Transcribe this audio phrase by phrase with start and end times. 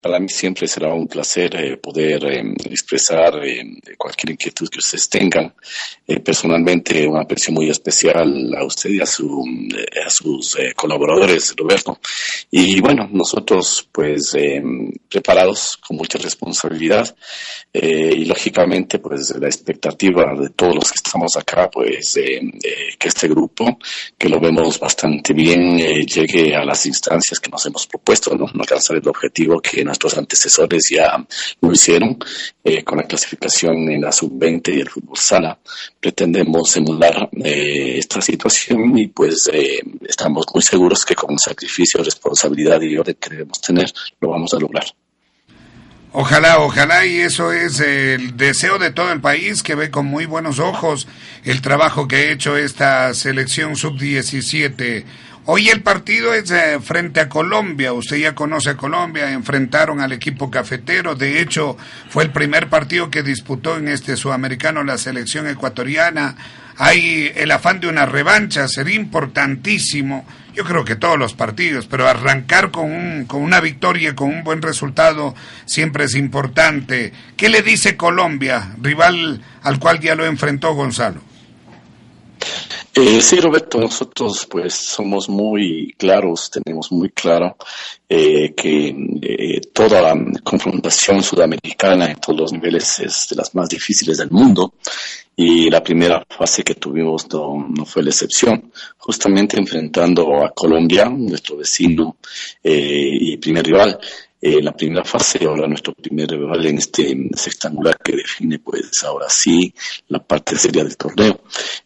[0.00, 3.64] Para mí siempre será un placer eh, poder eh, expresar eh,
[3.96, 5.52] cualquier inquietud que ustedes tengan.
[6.24, 9.44] personalmente, un aprecio muy especial a usted y a, su,
[10.06, 11.98] a sus colaboradores, Roberto.
[12.50, 14.36] Y bueno, nosotros pues
[15.08, 17.14] preparados con mucha responsabilidad
[17.72, 23.78] y lógicamente pues la expectativa de todos los que estamos acá pues que este grupo,
[24.16, 28.34] que lo vemos bastante bien, llegue a las instancias que nos hemos propuesto.
[28.34, 31.24] No alcanzar el objetivo que nuestros antecesores ya
[31.60, 32.16] lo hicieron
[32.62, 35.58] eh, con la clasificación en la sub-20 y el fútbol sala.
[36.00, 42.80] Pretendemos emular eh, esta situación y pues eh, estamos muy seguros que con sacrificio, responsabilidad
[42.80, 44.84] y orden que debemos tener lo vamos a lograr.
[46.12, 50.24] Ojalá, ojalá, y eso es el deseo de todo el país que ve con muy
[50.24, 51.06] buenos ojos
[51.44, 55.04] el trabajo que ha hecho esta selección sub-17.
[55.50, 57.94] Hoy el partido es eh, frente a Colombia.
[57.94, 59.32] Usted ya conoce a Colombia.
[59.32, 61.14] Enfrentaron al equipo cafetero.
[61.14, 61.78] De hecho,
[62.10, 66.36] fue el primer partido que disputó en este sudamericano la selección ecuatoriana.
[66.76, 68.68] Hay el afán de una revancha.
[68.68, 70.26] Sería importantísimo.
[70.54, 74.44] Yo creo que todos los partidos, pero arrancar con, un, con una victoria, con un
[74.44, 77.14] buen resultado, siempre es importante.
[77.38, 81.22] ¿Qué le dice Colombia, rival al cual ya lo enfrentó Gonzalo?
[82.94, 87.56] Eh, sí, Roberto, nosotros pues somos muy claros, tenemos muy claro
[88.08, 88.88] eh, que
[89.22, 94.74] eh, toda confrontación sudamericana en todos los niveles es de las más difíciles del mundo
[95.36, 101.04] y la primera fase que tuvimos no, no fue la excepción, justamente enfrentando a Colombia,
[101.08, 102.16] nuestro vecino
[102.64, 104.00] y primer rival.
[104.40, 109.28] Eh, la primera fase, ahora nuestro primer rival en este sextangular que define pues ahora
[109.28, 109.74] sí
[110.08, 111.40] la parte seria del torneo.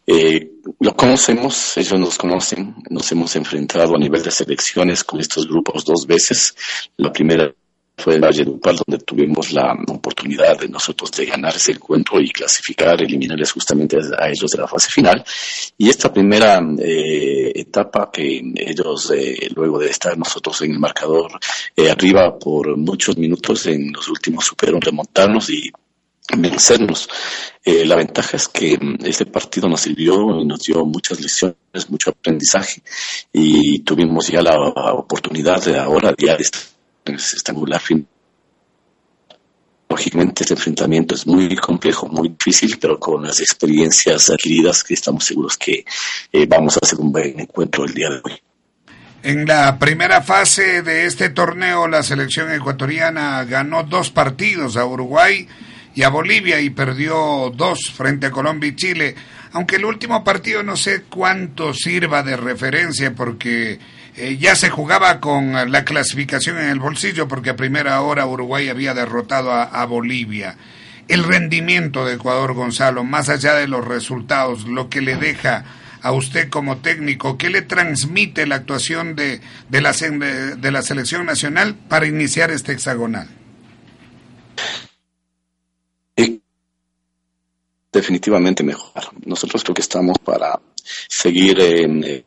[0.06, 5.48] Eh, lo conocemos, ellos nos conocen, nos hemos enfrentado a nivel de selecciones con estos
[5.48, 6.54] grupos dos veces.
[6.98, 7.50] La primera
[7.96, 13.00] fue en Valledupar donde tuvimos la oportunidad de nosotros de ganar ese encuentro y clasificar,
[13.00, 15.24] eliminarles justamente a ellos de la fase final.
[15.78, 21.38] Y esta primera eh, etapa que ellos, eh, luego de estar nosotros en el marcador
[21.76, 25.70] eh, arriba por muchos minutos, en los últimos supieron remontarnos y
[26.36, 27.08] vencernos.
[27.64, 32.80] la ventaja es que este partido nos sirvió y nos dio muchas lecciones, mucho aprendizaje
[33.32, 34.54] y tuvimos ya la
[34.94, 36.71] oportunidad de ahora ya de estar
[37.04, 38.06] estangular fin.
[39.88, 45.24] Lógicamente este enfrentamiento es muy complejo, muy difícil, pero con las experiencias adquiridas que estamos
[45.24, 45.84] seguros que
[46.32, 48.40] eh, vamos a hacer un buen encuentro el día de hoy.
[49.22, 55.46] En la primera fase de este torneo, la selección ecuatoriana ganó dos partidos a Uruguay
[55.94, 59.14] y a Bolivia y perdió dos frente a Colombia y Chile.
[59.52, 63.78] Aunque el último partido no sé cuánto sirva de referencia porque
[64.16, 68.68] eh, ya se jugaba con la clasificación en el bolsillo porque a primera hora Uruguay
[68.68, 70.56] había derrotado a, Bolivia.
[71.08, 75.64] El rendimiento de Ecuador, Gonzalo, más allá de los resultados, lo que le deja
[76.02, 81.26] a usted como técnico, ¿qué le transmite la actuación de, de, la, de la selección
[81.26, 83.28] nacional para iniciar este hexagonal?
[87.92, 89.04] definitivamente mejorar.
[89.26, 90.58] Nosotros creo que estamos para
[91.08, 92.24] seguir eh,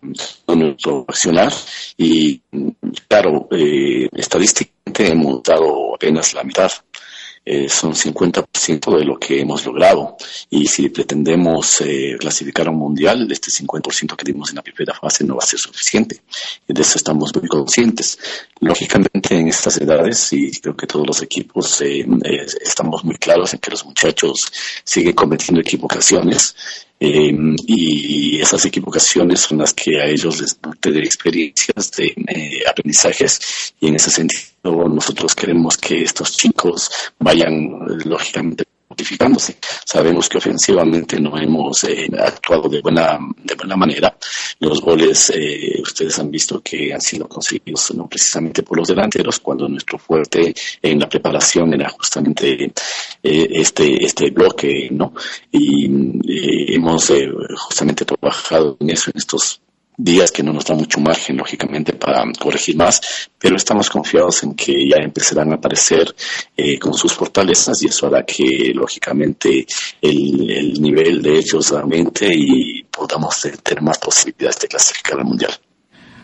[0.48, 1.54] nuestro accionar
[1.98, 2.42] y
[3.08, 6.72] claro, eh, estadísticamente hemos dado apenas la mitad
[7.48, 10.18] eh, son 50% de lo que hemos logrado.
[10.50, 14.96] Y si pretendemos eh, clasificar a un mundial, este 50% que dimos en la primera
[14.96, 16.22] fase no va a ser suficiente.
[16.68, 18.18] De eso estamos muy conscientes.
[18.62, 22.04] Lógicamente, en estas edades, y creo que todos los equipos eh,
[22.64, 24.52] estamos muy claros en que los muchachos
[24.84, 26.56] siguen cometiendo equivocaciones.
[27.00, 32.14] Y esas equivocaciones son las que a ellos les de experiencias, de
[32.70, 36.90] aprendizajes, y en ese sentido nosotros queremos que estos chicos
[37.20, 37.70] vayan,
[38.06, 38.64] lógicamente,
[38.96, 39.58] modificándose.
[39.86, 44.16] Sabemos que ofensivamente no hemos eh, actuado de buena, de buena manera.
[44.60, 49.40] Los goles, eh, ustedes han visto que han sido conseguidos no precisamente por los delanteros,
[49.40, 52.72] cuando nuestro fuerte en la preparación era justamente
[53.22, 55.14] eh, este, este bloque, ¿no?
[55.52, 55.86] Y
[56.74, 57.12] hemos
[57.58, 59.62] justamente trabajado en eso en estos
[59.98, 63.02] días que no nos da mucho margen, lógicamente, para corregir más,
[63.38, 66.14] pero estamos confiados en que ya empezarán a aparecer
[66.56, 69.66] eh, con sus fortalezas y eso hará que, lógicamente,
[70.02, 75.54] el, el nivel de ellos aumente y podamos tener más posibilidades de clasificar al Mundial.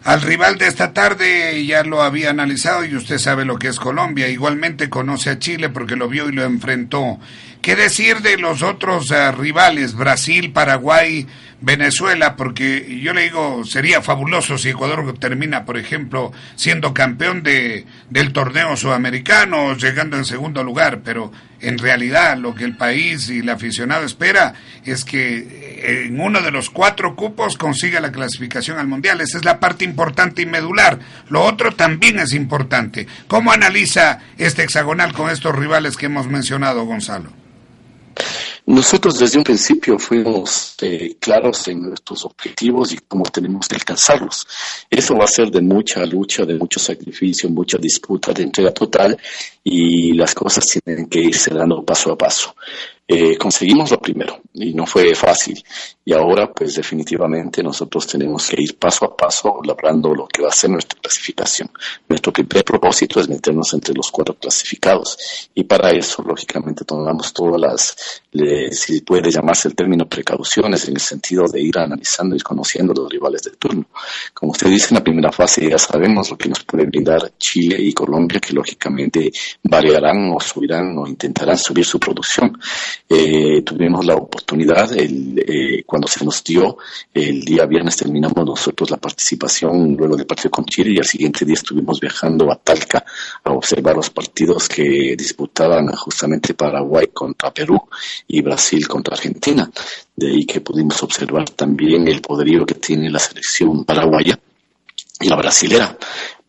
[0.04, 3.80] Al rival de esta tarde ya lo había analizado y usted sabe lo que es
[3.80, 4.30] Colombia.
[4.30, 7.20] Igualmente conoce a Chile porque lo vio y lo enfrentó.
[7.62, 11.28] ¿Qué decir de los otros uh, rivales, Brasil, Paraguay,
[11.60, 12.36] Venezuela?
[12.36, 18.34] Porque yo le digo, sería fabuloso si Ecuador termina, por ejemplo, siendo campeón de, del
[18.34, 23.50] torneo sudamericano, llegando en segundo lugar, pero en realidad lo que el país y el
[23.50, 28.88] aficionado espera es que eh, en uno de los cuatro cupos consiga la clasificación al
[28.88, 29.22] Mundial.
[29.22, 31.00] Esa es la parte importante y medular.
[31.30, 33.08] Lo otro también es importante.
[33.28, 37.42] ¿Cómo analiza este hexagonal con estos rivales que hemos mencionado, Gonzalo?
[38.66, 44.48] Nosotros desde un principio fuimos eh, claros en nuestros objetivos y cómo tenemos que alcanzarlos.
[44.90, 49.18] Eso va a ser de mucha lucha, de mucho sacrificio, mucha disputa, de entrega total
[49.64, 52.56] y las cosas tienen que irse dando paso a paso.
[53.14, 55.62] Eh, conseguimos lo primero y no fue fácil.
[56.06, 60.48] Y ahora, pues definitivamente nosotros tenemos que ir paso a paso labrando lo que va
[60.48, 61.70] a ser nuestra clasificación.
[62.08, 65.18] Nuestro primer propósito es meternos entre los cuatro clasificados.
[65.54, 68.22] Y para eso, lógicamente, tomamos todas las,
[68.72, 73.12] si puede llamarse el término precauciones, en el sentido de ir analizando y conociendo los
[73.12, 73.88] rivales de turno.
[74.34, 77.76] Como usted dice, en la primera fase ya sabemos lo que nos puede brindar Chile
[77.78, 79.32] y Colombia, que lógicamente
[79.64, 82.58] variarán o subirán o intentarán subir su producción.
[83.14, 86.78] Eh, tuvimos la oportunidad, el, eh, cuando se nos dio,
[87.14, 91.44] el día viernes terminamos nosotros la participación luego del partido con Chile y al siguiente
[91.44, 93.04] día estuvimos viajando a Talca
[93.44, 97.82] a observar los partidos que disputaban justamente Paraguay contra Perú
[98.30, 99.70] y Brasil contra Argentina.
[100.16, 104.40] De ahí que pudimos observar también el poderío que tiene la selección paraguaya
[105.20, 105.98] y la brasilera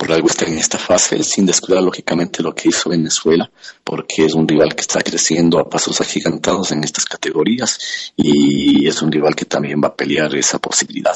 [0.03, 3.49] por algo está en esta fase, sin descuidar lógicamente lo que hizo Venezuela,
[3.85, 9.01] porque es un rival que está creciendo a pasos agigantados en estas categorías y es
[9.01, 11.15] un rival que también va a pelear esa posibilidad.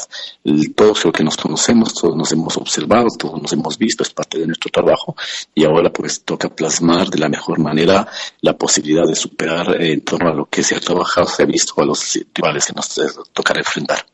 [0.73, 4.39] Todos lo que nos conocemos, todos nos hemos observado, todos nos hemos visto, es parte
[4.39, 5.17] de nuestro trabajo
[5.53, 8.07] y ahora pues toca plasmar de la mejor manera
[8.39, 11.73] la posibilidad de superar en torno a lo que se ha trabajado, se ha visto
[11.81, 12.95] a los rivales que nos
[13.33, 14.05] tocará enfrentar.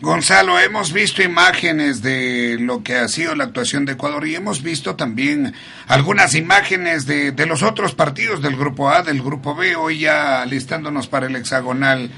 [0.00, 4.62] Gonzalo, hemos visto imágenes de lo que ha sido la actuación de Ecuador y hemos
[4.62, 5.54] visto también
[5.88, 10.46] algunas imágenes de, de los otros partidos del Grupo A, del Grupo B, hoy ya
[10.46, 12.10] listándonos para el hexagonal.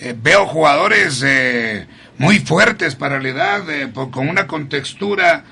[0.00, 1.86] Eh, veo jugadores eh,
[2.18, 5.44] muy fuertes para la edad, eh, con una contextura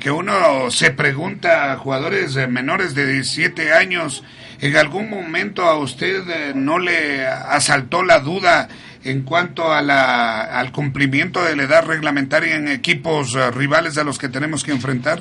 [0.00, 4.24] que uno se pregunta, jugadores menores de 17 años,
[4.60, 8.68] ¿en algún momento a usted no le asaltó la duda
[9.04, 14.04] en cuanto a la, al cumplimiento de la edad reglamentaria en equipos uh, rivales a
[14.04, 15.20] los que tenemos que enfrentar?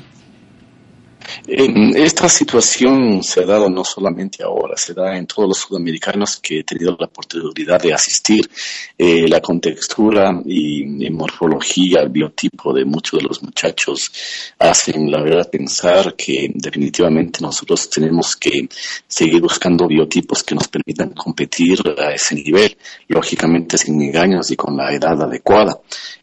[1.47, 6.59] Esta situación se ha dado no solamente ahora, se da en todos los sudamericanos que
[6.59, 8.49] he tenido la oportunidad de asistir.
[8.97, 14.11] Eh, la contextura y, morfología, el biotipo de muchos de los muchachos
[14.59, 18.67] hacen, la verdad, pensar que definitivamente nosotros tenemos que
[19.07, 24.75] seguir buscando biotipos que nos permitan competir a ese nivel, lógicamente sin engaños y con
[24.75, 25.79] la edad adecuada.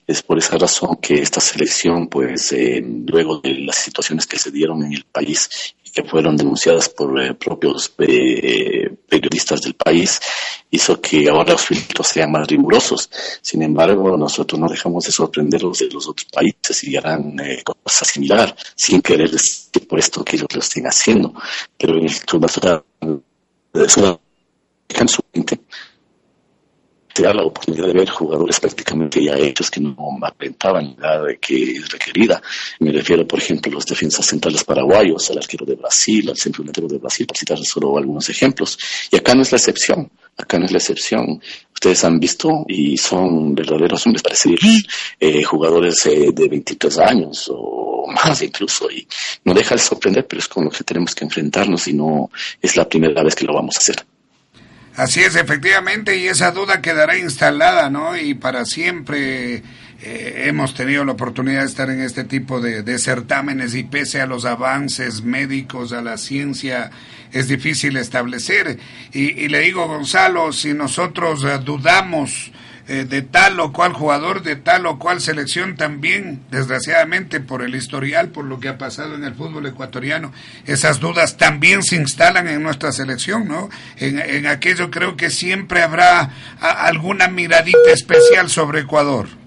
[0.06, 4.50] Es por esa razón que esta selección, pues, eh, luego de las situaciones que se
[4.50, 10.20] dieron en el país y que fueron denunciadas por eh, propios eh, periodistas del país,
[10.70, 13.11] hizo que ahora los filtros sean más rigurosos.
[13.41, 18.55] Sin embargo, nosotros no dejamos de sorprenderlos de los otros países y harán cosas similares,
[18.75, 21.34] sin querer decir por esto que ellos lo estén haciendo.
[21.77, 22.84] Pero en el Sudamérica,
[24.89, 25.61] en su mente,
[27.12, 31.26] te da la oportunidad de ver jugadores prácticamente ya hechos que no aparentaban la edad
[31.40, 32.40] que es requerida.
[32.81, 36.62] Me refiero, por ejemplo, a los defensas centrales paraguayos, al arquero de Brasil, al centro
[36.62, 38.78] delantero de Brasil, para citar solo algunos ejemplos.
[39.10, 41.40] Y acá no es la excepción, acá no es la excepción.
[41.72, 44.54] Ustedes han visto y son verdaderos hombres, parece
[45.19, 49.06] eh, jugadores eh, de 23 años o más incluso, y
[49.44, 52.76] no deja de sorprender, pero es con lo que tenemos que enfrentarnos y no es
[52.76, 53.96] la primera vez que lo vamos a hacer.
[54.96, 58.15] Así es, efectivamente, y esa duda quedará instalada, ¿no?
[58.17, 59.63] Y para siempre
[60.03, 64.27] eh, hemos tenido la oportunidad de estar en este tipo de, certámenes y pese a
[64.27, 66.91] los avances médicos, a la ciencia,
[67.32, 68.79] es difícil establecer.
[69.13, 72.53] Y, y le digo, Gonzalo, si nosotros eh, dudamos
[72.89, 77.74] eh, de tal o cual jugador, de tal o cual selección también, desgraciadamente por el
[77.74, 80.32] historial, por lo que ha pasado en el fútbol ecuatoriano,
[80.67, 83.70] esas dudas también se instalan en nuestra selección, ¿no?
[83.98, 89.42] En, en aquello creo que siempre habrá alguna miradita especial sobre Ecuador.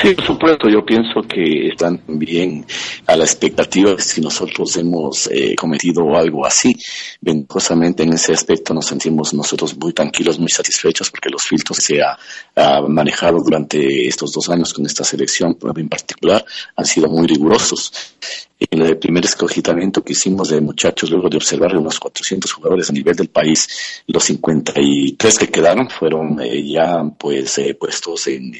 [0.00, 2.64] Sí, por supuesto, yo pienso que están bien
[3.06, 6.72] a la expectativa si nosotros hemos eh, cometido algo así.
[7.20, 11.84] Ventajosamente en ese aspecto nos sentimos nosotros muy tranquilos, muy satisfechos porque los filtros que
[11.84, 12.16] se ha,
[12.88, 16.44] manejado durante estos dos años con esta selección en particular
[16.76, 17.92] han sido muy rigurosos.
[18.58, 22.92] En el primer escogitamiento que hicimos de muchachos, luego de observar unos 400 jugadores a
[22.92, 28.52] nivel del país, los 53 que quedaron fueron eh, ya pues eh, puestos en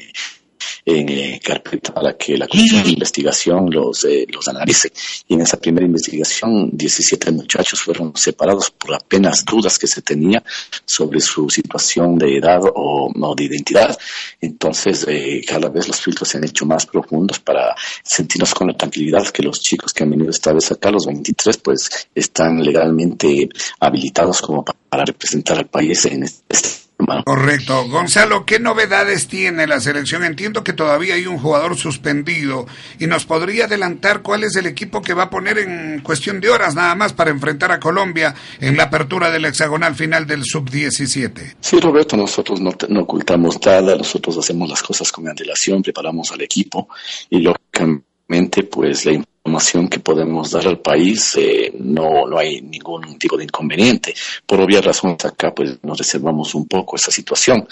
[0.85, 4.91] en eh, carpeta para que la comisión de investigación los, eh, los analice.
[5.27, 10.43] Y en esa primera investigación, 17 muchachos fueron separados por apenas dudas que se tenía
[10.85, 13.97] sobre su situación de edad o, no de identidad.
[14.41, 18.77] Entonces, eh, cada vez los filtros se han hecho más profundos para sentirnos con la
[18.77, 23.49] tranquilidad que los chicos que han venido esta vez acá, los 23, pues están legalmente
[23.79, 26.78] habilitados como para representar al país en este
[27.25, 27.87] Correcto.
[27.87, 30.25] Gonzalo, ¿qué novedades tiene la selección?
[30.25, 32.67] Entiendo que todavía hay un jugador suspendido
[32.99, 36.49] y nos podría adelantar cuál es el equipo que va a poner en cuestión de
[36.49, 41.55] horas nada más para enfrentar a Colombia en la apertura del hexagonal final del sub-17.
[41.61, 46.41] Sí, Roberto, nosotros no, no, ocultamos nada, nosotros hacemos las cosas con antelación, preparamos al
[46.41, 46.89] equipo
[47.29, 49.13] y lógicamente pues la
[49.49, 54.13] información que podemos dar al país, eh, no, no hay ningún tipo de inconveniente.
[54.45, 57.67] Por obvias razones acá pues nos reservamos un poco esa situación.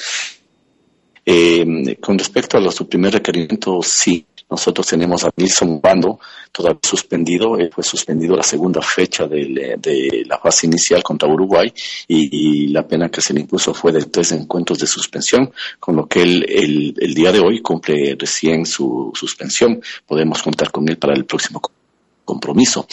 [1.23, 6.19] Eh, con respecto a los, su primer requerimiento, sí, nosotros tenemos a Nilson Bando
[6.51, 11.71] todavía suspendido, fue suspendido la segunda fecha de, la fase inicial contra Uruguay
[12.07, 16.07] y, la pena que se le impuso fue de tres encuentros de suspensión, con lo
[16.07, 19.81] que él el día de hoy cumple recién su suspensión.
[20.05, 21.61] Podemos contar con él para el próximo
[22.27, 22.85] compromiso.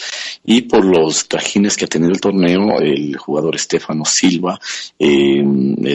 [0.45, 4.59] Y por los trajines que ha tenido el torneo, el jugador Estefano Silva,
[4.97, 5.43] eh,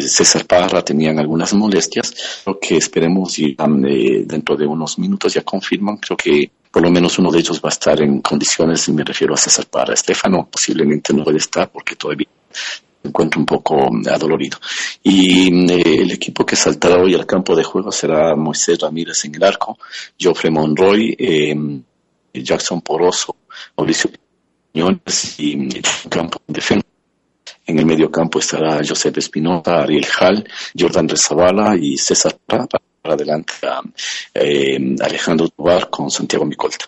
[0.02, 5.42] César Parra tenían algunas molestias, lo que esperemos y eh, dentro de unos minutos ya
[5.42, 8.92] confirman, creo que por lo menos uno de ellos va a estar en condiciones, y
[8.92, 9.94] me refiero a César Parra.
[9.94, 12.28] Estefano posiblemente no puede estar porque todavía
[13.02, 14.58] se encuentra un poco adolorido.
[15.02, 19.34] Y eh, el equipo que saltará hoy al campo de juego será Moisés Ramírez en
[19.34, 19.78] el arco,
[20.20, 21.56] Joffrey Monroy, eh,
[22.32, 23.36] Jackson Poroso,
[23.76, 24.10] Mauricio
[24.72, 26.86] Piñones y campo de defensa.
[27.66, 30.44] En el medio campo estará Josep Espinosa, Ariel Hall,
[30.78, 32.66] Jordan Rezabala y César Para,
[33.04, 33.54] adelante
[34.34, 36.86] eh, Alejandro Tubar con Santiago Micolta.